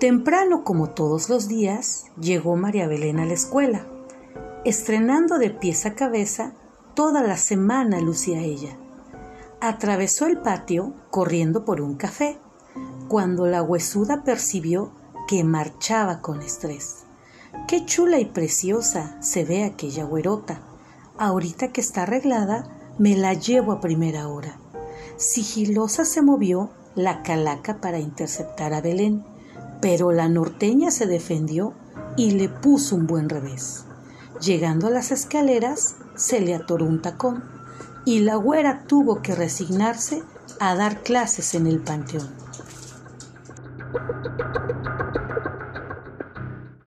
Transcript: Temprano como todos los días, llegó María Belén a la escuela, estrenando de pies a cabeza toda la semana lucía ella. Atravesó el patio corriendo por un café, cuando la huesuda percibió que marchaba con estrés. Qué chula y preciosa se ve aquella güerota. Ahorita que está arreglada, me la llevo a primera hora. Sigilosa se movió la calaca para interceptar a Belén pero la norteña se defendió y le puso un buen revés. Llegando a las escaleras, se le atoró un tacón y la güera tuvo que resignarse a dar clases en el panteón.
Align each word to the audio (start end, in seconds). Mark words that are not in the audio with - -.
Temprano 0.00 0.62
como 0.62 0.90
todos 0.90 1.30
los 1.30 1.48
días, 1.48 2.04
llegó 2.20 2.54
María 2.54 2.86
Belén 2.86 3.18
a 3.18 3.24
la 3.24 3.32
escuela, 3.32 3.86
estrenando 4.66 5.38
de 5.38 5.48
pies 5.48 5.86
a 5.86 5.94
cabeza 5.94 6.52
toda 6.92 7.22
la 7.22 7.38
semana 7.38 7.98
lucía 8.02 8.42
ella. 8.42 8.76
Atravesó 9.58 10.26
el 10.26 10.36
patio 10.36 10.92
corriendo 11.08 11.64
por 11.64 11.80
un 11.80 11.96
café, 11.96 12.38
cuando 13.08 13.46
la 13.46 13.62
huesuda 13.62 14.22
percibió 14.22 14.92
que 15.26 15.44
marchaba 15.44 16.20
con 16.20 16.42
estrés. 16.42 17.04
Qué 17.66 17.86
chula 17.86 18.20
y 18.20 18.26
preciosa 18.26 19.16
se 19.22 19.46
ve 19.46 19.64
aquella 19.64 20.04
güerota. 20.04 20.60
Ahorita 21.16 21.72
que 21.72 21.80
está 21.80 22.02
arreglada, 22.02 22.68
me 22.98 23.16
la 23.16 23.32
llevo 23.32 23.72
a 23.72 23.80
primera 23.80 24.28
hora. 24.28 24.58
Sigilosa 25.16 26.04
se 26.04 26.20
movió 26.20 26.68
la 26.94 27.22
calaca 27.22 27.80
para 27.80 27.98
interceptar 27.98 28.74
a 28.74 28.82
Belén 28.82 29.24
pero 29.80 30.12
la 30.12 30.28
norteña 30.28 30.90
se 30.90 31.06
defendió 31.06 31.74
y 32.16 32.32
le 32.32 32.48
puso 32.48 32.96
un 32.96 33.06
buen 33.06 33.28
revés. 33.28 33.84
Llegando 34.40 34.88
a 34.88 34.90
las 34.90 35.12
escaleras, 35.12 35.96
se 36.14 36.40
le 36.40 36.54
atoró 36.54 36.84
un 36.84 37.02
tacón 37.02 37.44
y 38.04 38.20
la 38.20 38.36
güera 38.36 38.84
tuvo 38.86 39.22
que 39.22 39.34
resignarse 39.34 40.22
a 40.60 40.74
dar 40.74 41.02
clases 41.02 41.54
en 41.54 41.66
el 41.66 41.80
panteón. 41.80 42.28